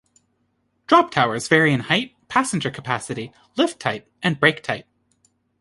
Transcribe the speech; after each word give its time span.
Drop 0.87 1.11
towers 1.11 1.47
vary 1.47 1.71
in 1.71 1.81
height, 1.81 2.15
passenger 2.27 2.71
capacity, 2.71 3.31
lift 3.55 3.79
type, 3.79 4.09
and 4.23 4.39
brake 4.39 4.63
type. 4.63 4.87